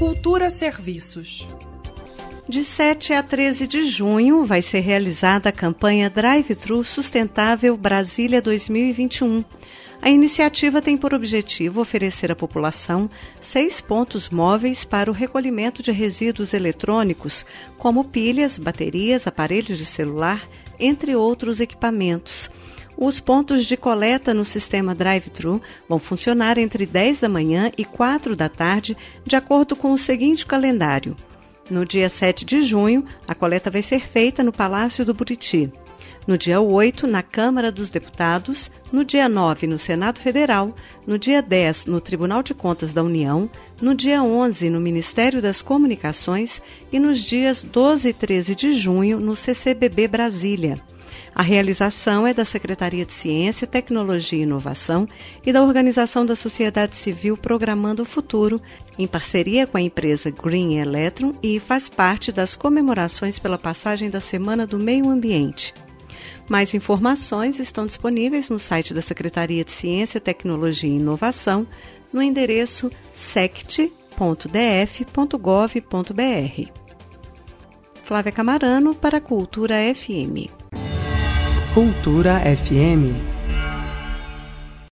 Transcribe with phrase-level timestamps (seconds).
[0.00, 1.46] Cultura Serviços.
[2.48, 9.44] De 7 a 13 de junho vai ser realizada a campanha Drive-Thru Sustentável Brasília 2021.
[10.00, 13.10] A iniciativa tem por objetivo oferecer à população
[13.42, 17.44] seis pontos móveis para o recolhimento de resíduos eletrônicos,
[17.76, 20.48] como pilhas, baterias, aparelhos de celular,
[20.78, 22.50] entre outros equipamentos.
[23.00, 28.36] Os pontos de coleta no sistema drive-thru vão funcionar entre 10 da manhã e 4
[28.36, 28.94] da tarde,
[29.24, 31.16] de acordo com o seguinte calendário.
[31.70, 35.72] No dia 7 de junho, a coleta vai ser feita no Palácio do Buriti.
[36.26, 41.40] No dia 8, na Câmara dos Deputados, no dia 9, no Senado Federal, no dia
[41.40, 43.48] 10, no Tribunal de Contas da União,
[43.80, 46.60] no dia 11, no Ministério das Comunicações
[46.92, 50.78] e nos dias 12 e 13 de junho, no CCBB Brasília.
[51.34, 55.08] A realização é da Secretaria de Ciência, Tecnologia e Inovação
[55.44, 58.60] e da Organização da Sociedade Civil Programando o Futuro,
[58.98, 64.20] em parceria com a empresa Green Electron e faz parte das comemorações pela passagem da
[64.20, 65.72] Semana do Meio Ambiente.
[66.48, 71.66] Mais informações estão disponíveis no site da Secretaria de Ciência, Tecnologia e Inovação,
[72.12, 73.90] no endereço sect.df.gov.br.
[78.02, 80.50] Flávia Camarano para a Cultura FM.
[81.72, 83.29] Cultura FM